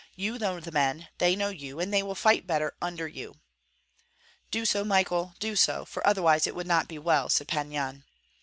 [0.15, 3.35] You know the men, they know you, and they will fight better under you."
[4.49, 8.03] "Do so, Michael, do so, for otherwise it would not be well," said Pan Yan.